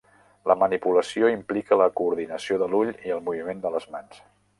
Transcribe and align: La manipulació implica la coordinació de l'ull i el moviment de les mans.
La 0.51 0.53
manipulació 0.61 1.29
implica 1.33 1.77
la 1.81 1.89
coordinació 1.99 2.57
de 2.63 2.71
l'ull 2.73 2.89
i 3.11 3.15
el 3.17 3.21
moviment 3.29 3.63
de 3.67 3.73
les 3.77 3.87
mans. 3.97 4.19